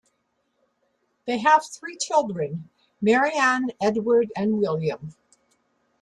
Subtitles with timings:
[1.25, 5.13] They have three children: Marianne, Edward and William.